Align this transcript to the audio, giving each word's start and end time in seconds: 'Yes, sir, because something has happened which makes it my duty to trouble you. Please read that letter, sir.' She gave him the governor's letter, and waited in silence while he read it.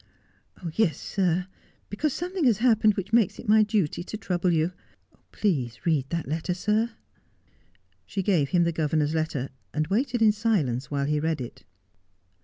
'Yes, 0.73 0.99
sir, 0.99 1.45
because 1.91 2.11
something 2.11 2.43
has 2.45 2.57
happened 2.57 2.95
which 2.95 3.13
makes 3.13 3.37
it 3.37 3.47
my 3.47 3.61
duty 3.61 4.03
to 4.03 4.17
trouble 4.17 4.51
you. 4.51 4.71
Please 5.31 5.85
read 5.85 6.09
that 6.09 6.27
letter, 6.27 6.55
sir.' 6.55 6.89
She 8.07 8.23
gave 8.23 8.49
him 8.49 8.63
the 8.63 8.71
governor's 8.71 9.13
letter, 9.13 9.49
and 9.75 9.85
waited 9.89 10.23
in 10.23 10.31
silence 10.31 10.89
while 10.89 11.05
he 11.05 11.19
read 11.19 11.39
it. 11.39 11.65